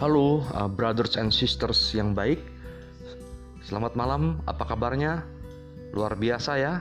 [0.00, 2.40] Halo, uh, brothers and sisters yang baik.
[3.60, 5.28] Selamat malam, apa kabarnya?
[5.92, 6.80] Luar biasa ya.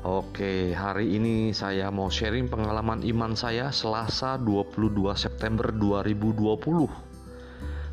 [0.00, 6.88] Oke, hari ini saya mau sharing pengalaman iman saya Selasa 22 September 2020.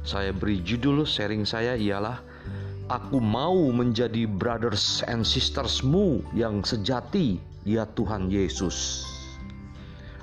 [0.08, 2.24] Saya beri judul sharing saya ialah
[2.88, 9.04] Aku mau menjadi brothers and sistersmu yang sejati, ya Tuhan Yesus.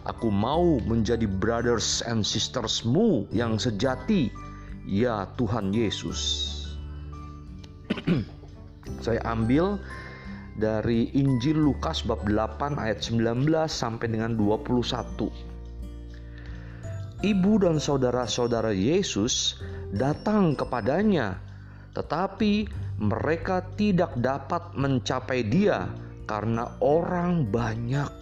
[0.02, 4.34] Aku mau menjadi brothers and sistersmu yang sejati,
[4.82, 6.50] ya Tuhan Yesus.
[9.04, 9.78] Saya ambil
[10.58, 15.30] dari Injil Lukas bab 8 ayat 19 sampai dengan 21.
[17.22, 19.62] Ibu dan saudara-saudara Yesus
[19.94, 21.38] datang kepadanya,
[21.94, 22.66] tetapi
[22.98, 25.86] mereka tidak dapat mencapai dia
[26.26, 28.21] karena orang banyak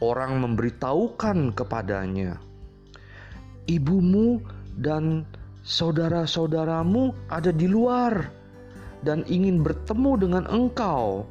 [0.00, 2.40] orang memberitahukan kepadanya,
[3.68, 4.40] "Ibumu
[4.80, 5.28] dan
[5.60, 8.32] saudara-saudaramu ada di luar
[9.04, 11.28] dan ingin bertemu dengan engkau."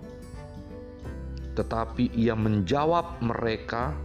[1.58, 3.98] Tetapi ia menjawab mereka,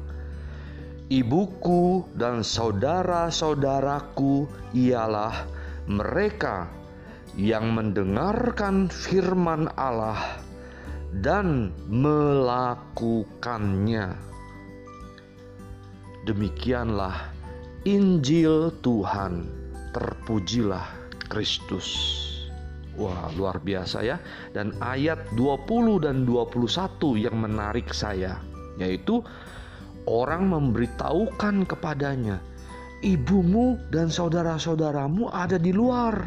[1.13, 5.47] "Ibuku dan saudara-saudaraku ialah
[5.87, 6.67] mereka
[7.37, 10.41] yang mendengarkan firman Allah
[11.21, 14.34] dan melakukannya."
[16.25, 17.37] Demikianlah
[17.85, 19.45] Injil Tuhan.
[19.93, 22.17] Terpujilah Kristus.
[22.97, 24.17] Wah, luar biasa ya.
[24.57, 28.41] Dan ayat 20 dan 21 yang menarik saya,
[28.81, 29.21] yaitu
[30.09, 32.41] orang memberitahukan kepadanya,
[33.05, 36.25] "Ibumu dan saudara-saudaramu ada di luar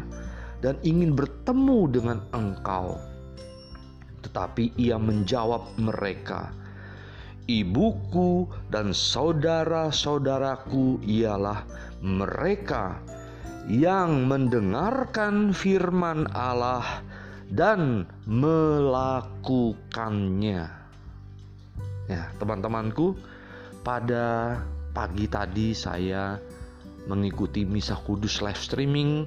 [0.62, 2.94] dan ingin bertemu dengan engkau."
[4.22, 6.54] Tetapi ia menjawab mereka,
[7.48, 11.64] ibuku dan saudara-saudaraku ialah
[12.04, 13.00] mereka
[13.66, 17.00] yang mendengarkan firman Allah
[17.48, 20.68] dan melakukannya.
[22.08, 23.16] Ya, teman-temanku,
[23.80, 24.60] pada
[24.92, 26.36] pagi tadi saya
[27.08, 29.24] mengikuti misa kudus live streaming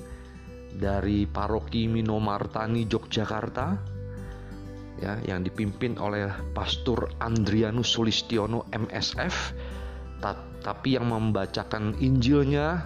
[0.78, 3.91] dari paroki Minomartani Yogyakarta
[5.01, 9.35] ya yang dipimpin oleh Pastor Andrianus Sulistiono MSF
[10.62, 12.85] tapi yang membacakan Injilnya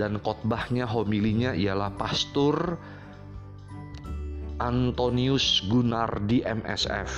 [0.00, 2.80] dan khotbahnya homilinya ialah Pastor
[4.60, 7.12] Antonius Gunardi MSF.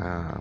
[0.00, 0.36] Nah,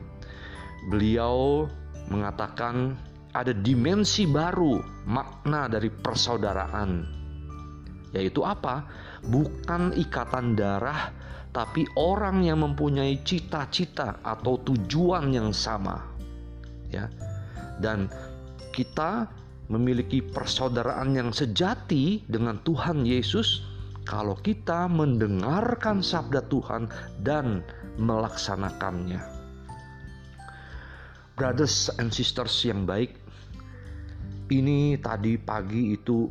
[0.91, 1.67] beliau
[2.11, 2.95] mengatakan
[3.31, 7.23] ada dimensi baru makna dari persaudaraan
[8.11, 8.83] yaitu apa?
[9.23, 11.15] Bukan ikatan darah
[11.51, 15.99] tapi orang yang mempunyai cita-cita atau tujuan yang sama
[16.87, 17.11] ya.
[17.81, 18.07] Dan
[18.71, 19.27] kita
[19.71, 23.63] memiliki persaudaraan yang sejati dengan Tuhan Yesus
[24.07, 26.91] kalau kita mendengarkan sabda Tuhan
[27.23, 27.63] dan
[27.99, 29.19] melaksanakannya.
[31.35, 33.17] Brothers and sisters yang baik
[34.51, 36.27] ini tadi pagi itu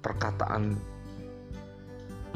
[0.00, 0.95] perkataan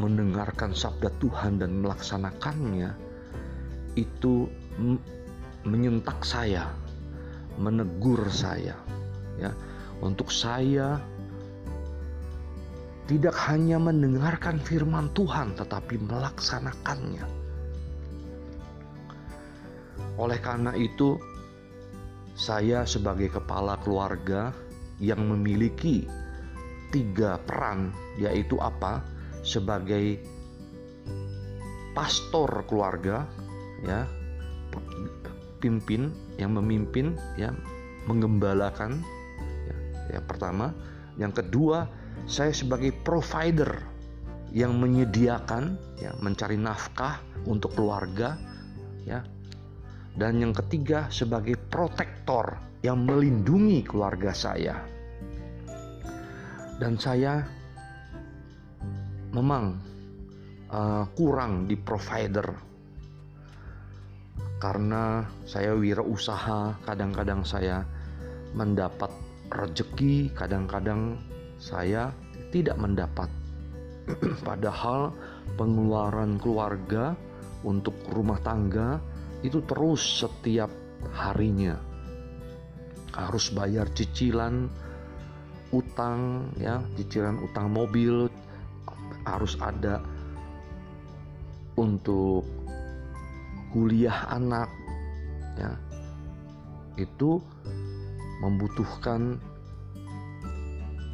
[0.00, 2.96] mendengarkan sabda Tuhan dan melaksanakannya
[4.00, 4.48] itu
[5.68, 6.72] menyentak saya,
[7.60, 8.80] menegur saya,
[9.36, 9.52] ya,
[10.00, 10.96] untuk saya
[13.04, 17.26] tidak hanya mendengarkan firman Tuhan tetapi melaksanakannya.
[20.16, 21.20] Oleh karena itu,
[22.38, 24.54] saya sebagai kepala keluarga
[25.02, 26.08] yang memiliki
[26.94, 29.02] tiga peran, yaitu apa?
[29.40, 30.20] Sebagai
[31.96, 33.26] pastor keluarga
[33.82, 34.04] ya
[35.60, 37.52] pimpin yang memimpin ya
[38.08, 39.04] mengembalakan
[39.68, 39.76] ya,
[40.16, 40.72] yang pertama.
[41.20, 41.84] Yang kedua
[42.24, 43.76] saya sebagai provider
[44.50, 48.40] yang menyediakan ya mencari nafkah untuk keluarga
[49.04, 49.20] ya.
[50.10, 54.74] Dan yang ketiga sebagai protektor yang melindungi keluarga saya.
[56.80, 57.59] Dan saya
[59.30, 59.78] memang
[60.70, 62.48] uh, kurang di provider.
[64.60, 67.80] Karena saya wirausaha kadang-kadang saya
[68.52, 69.08] mendapat
[69.50, 71.16] rezeki kadang-kadang
[71.56, 72.12] saya
[72.52, 73.30] tidak mendapat.
[74.48, 75.14] Padahal
[75.56, 77.16] pengeluaran keluarga
[77.64, 79.00] untuk rumah tangga
[79.40, 80.68] itu terus setiap
[81.16, 81.76] harinya.
[83.16, 84.68] Harus bayar cicilan
[85.70, 88.26] utang ya cicilan utang mobil
[89.24, 90.00] harus ada
[91.80, 92.44] untuk
[93.72, 94.68] kuliah anak
[95.56, 95.72] ya.
[96.98, 97.40] Itu
[98.44, 99.40] membutuhkan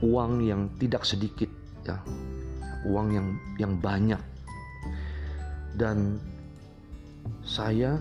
[0.02, 1.48] uang yang tidak sedikit
[1.86, 2.00] ya.
[2.86, 3.28] Uang yang
[3.60, 4.22] yang banyak.
[5.76, 6.18] Dan
[7.44, 8.00] saya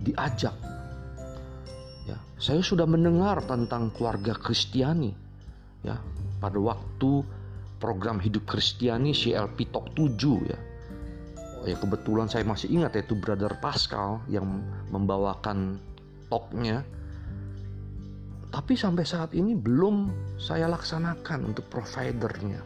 [0.00, 0.56] diajak
[2.08, 2.18] ya.
[2.40, 5.12] Saya sudah mendengar tentang keluarga Kristiani
[5.84, 6.00] ya.
[6.40, 7.20] Pada waktu
[7.80, 10.58] program hidup Kristiani CLP Talk 7 ya.
[11.60, 14.44] Oh, ya kebetulan saya masih ingat yaitu Brother Pascal yang
[14.92, 15.80] membawakan
[16.28, 16.84] talknya.
[18.50, 22.60] Tapi sampai saat ini belum saya laksanakan untuk providernya.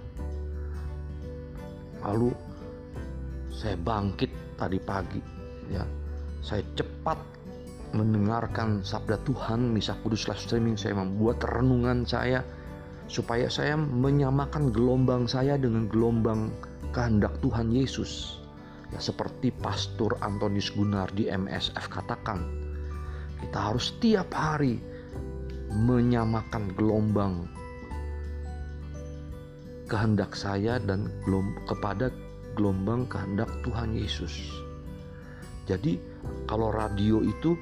[2.05, 2.31] Lalu
[3.53, 5.21] saya bangkit tadi pagi,
[5.69, 5.85] ya,
[6.41, 7.17] saya cepat
[7.95, 10.77] mendengarkan sabda Tuhan Misa Kudus live streaming.
[10.77, 12.43] Saya membuat renungan saya
[13.07, 16.51] supaya saya menyamakan gelombang saya dengan gelombang
[16.97, 18.41] kehendak Tuhan Yesus
[18.93, 22.45] ya seperti Pastor Antonius Gunar di MSF katakan
[23.45, 24.81] kita harus tiap hari
[25.75, 27.51] menyamakan gelombang
[29.91, 31.11] kehendak saya dan
[31.69, 32.09] kepada
[32.57, 34.33] gelombang kehendak Tuhan Yesus.
[35.69, 35.99] Jadi
[36.49, 37.57] kalau radio itu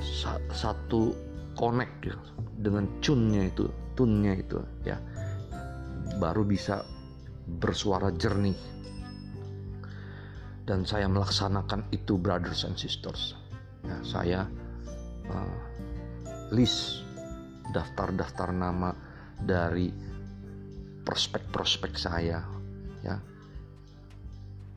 [0.00, 1.12] sa satu
[1.58, 2.16] connect ya,
[2.60, 3.68] dengan tunnya itu,
[4.00, 4.96] tunnya itu ya,
[6.16, 6.80] baru bisa
[7.60, 8.56] bersuara jernih.
[10.64, 13.36] Dan saya melaksanakan itu, brothers and sisters.
[13.84, 14.40] Ya, saya
[15.28, 15.56] uh,
[16.56, 17.04] list
[17.76, 18.96] daftar-daftar nama
[19.36, 19.92] dari
[21.04, 22.44] prospek-prospek saya
[23.00, 23.16] ya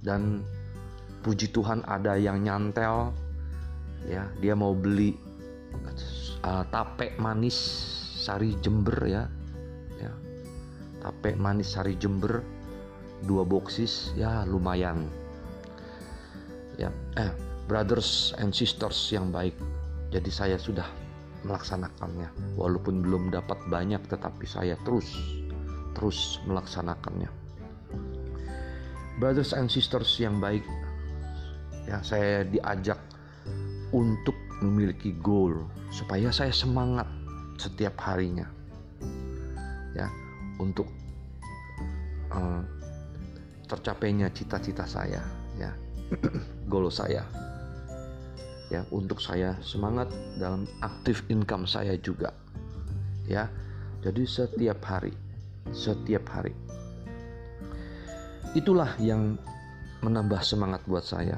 [0.03, 0.43] dan
[1.23, 3.11] puji Tuhan ada yang nyantel
[4.07, 5.15] ya dia mau beli
[6.43, 7.91] uh, tape manis
[8.23, 9.27] sari Jember ya.
[9.99, 10.13] Ya.
[11.03, 12.39] Tape manis sari Jember
[13.27, 15.11] dua boksis ya lumayan.
[16.79, 16.87] Ya
[17.19, 17.35] eh
[17.67, 19.59] brothers and sisters yang baik.
[20.15, 20.87] Jadi saya sudah
[21.43, 22.55] melaksanakannya.
[22.55, 25.19] Walaupun belum dapat banyak tetapi saya terus
[25.91, 27.27] terus melaksanakannya.
[29.19, 30.65] Brothers and sisters yang baik,
[31.85, 32.97] ya saya diajak
[33.93, 34.33] untuk
[34.65, 37.05] memiliki goal supaya saya semangat
[37.63, 38.47] setiap harinya.
[39.95, 40.11] Ya,
[40.59, 40.89] untuk
[42.33, 42.61] uh,
[43.71, 45.23] tercapainya cita-cita saya,
[45.55, 45.71] ya.
[46.71, 47.23] goal saya
[48.71, 50.09] ya untuk saya semangat
[50.41, 52.33] dalam aktif income saya juga
[53.29, 53.45] ya
[54.01, 55.13] jadi setiap hari
[55.69, 56.57] setiap hari
[58.57, 59.37] itulah yang
[60.01, 61.37] menambah semangat buat saya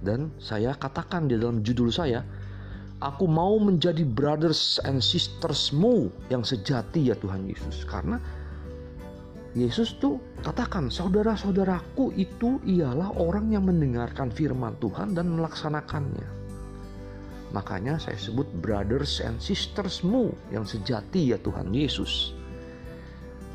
[0.00, 2.22] dan saya katakan di dalam judul saya
[2.98, 8.18] aku mau menjadi brothers and sistersmu yang sejati ya Tuhan Yesus karena
[9.56, 16.38] Yesus tuh katakan saudara-saudaraku itu ialah orang yang mendengarkan firman Tuhan dan melaksanakannya
[17.48, 22.36] Makanya saya sebut brothers and sistersmu yang sejati ya Tuhan Yesus.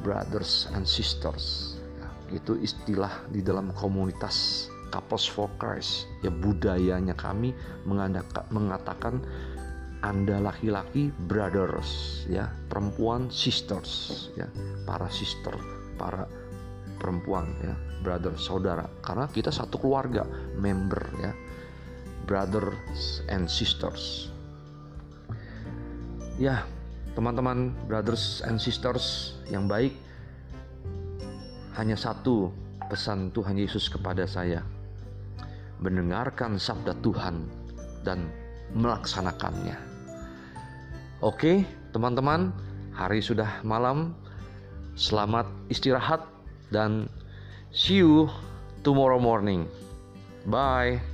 [0.02, 1.78] Brothers and sisters.
[2.02, 6.06] Ya, itu istilah di dalam komunitas Couples for Christ.
[6.22, 7.58] Ya budayanya kami
[8.54, 9.26] mengatakan
[10.06, 14.46] anda laki-laki brothers ya, perempuan sisters ya,
[14.86, 15.56] para sister,
[15.98, 16.30] para
[17.02, 17.74] perempuan ya,
[18.06, 18.86] brother, saudara.
[19.02, 20.28] Karena kita satu keluarga,
[20.60, 21.32] member ya
[22.28, 24.32] brothers and sisters.
[26.40, 26.66] Ya,
[27.14, 29.96] teman-teman brothers and sisters yang baik,
[31.78, 32.52] hanya satu
[32.92, 34.73] pesan Tuhan Yesus kepada saya.
[35.84, 37.52] Mendengarkan sabda Tuhan
[38.08, 38.32] dan
[38.72, 39.76] melaksanakannya.
[41.20, 42.56] Oke, teman-teman,
[42.96, 44.16] hari sudah malam.
[44.96, 46.24] Selamat istirahat
[46.72, 47.12] dan
[47.76, 48.32] see you
[48.86, 49.68] tomorrow morning.
[50.48, 51.13] Bye.